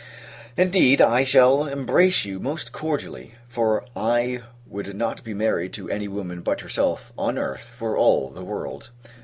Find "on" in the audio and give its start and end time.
7.19-7.37